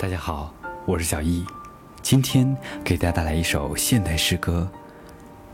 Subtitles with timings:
[0.00, 0.50] 大家好，
[0.86, 1.44] 我是小易，
[2.00, 4.66] 今天给大家带来一首现代诗歌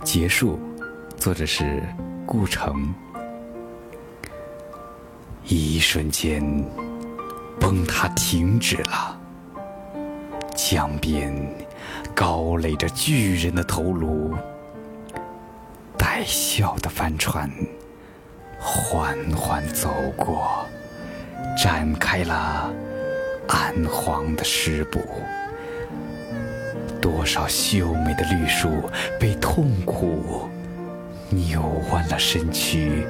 [0.05, 0.57] 《结束》，
[1.17, 1.83] 作者是
[2.25, 2.95] 顾城。
[5.43, 6.45] 一瞬间，
[7.59, 9.21] 崩塌停止了，
[10.55, 11.35] 江边
[12.15, 14.33] 高垒着巨人的头颅，
[15.99, 17.51] 带笑的帆船
[18.61, 20.65] 缓缓走过，
[21.61, 22.73] 展开了。
[23.49, 25.01] 暗黄的尸布，
[27.01, 28.69] 多少秀美的绿树
[29.21, 30.49] 被痛苦
[31.31, 33.07] 扭弯了身躯，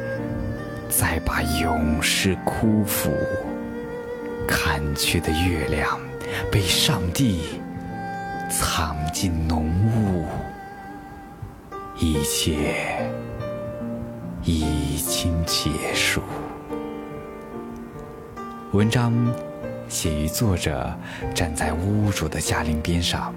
[0.89, 3.11] 再把勇士枯腐。
[4.47, 5.99] 砍去的月亮
[6.53, 7.61] 被上帝
[8.51, 10.27] 藏进浓雾，
[11.99, 13.11] 一切
[14.45, 16.23] 已经结束。
[18.73, 19.13] 文章。
[19.89, 20.93] 写于作者
[21.35, 23.33] 站在屋主的家陵边上，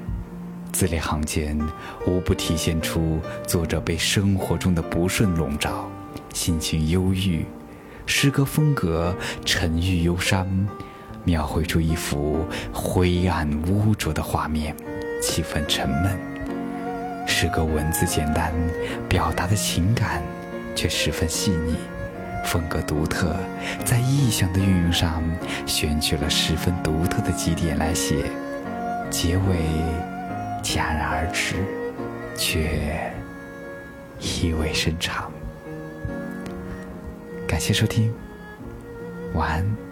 [0.71, 1.57] 字里行间
[2.07, 5.89] 无不体现出作者被生活中的不顺笼罩，
[6.33, 7.45] 心情忧郁。
[8.05, 10.47] 诗歌风格沉郁忧伤，
[11.23, 14.75] 描绘出一幅灰暗污浊的画面，
[15.21, 16.19] 气氛沉闷。
[17.27, 18.51] 诗歌文字简单，
[19.07, 20.23] 表达的情感
[20.75, 21.75] 却十分细腻。
[22.43, 23.35] 风格独特，
[23.85, 25.23] 在意象的运用上
[25.65, 28.25] 选取了十分独特的几点来写，
[29.09, 29.57] 结尾
[30.63, 31.55] 戛然而止，
[32.35, 33.11] 却
[34.19, 35.31] 意味深长。
[37.47, 38.13] 感谢收听，
[39.33, 39.88] 晚安。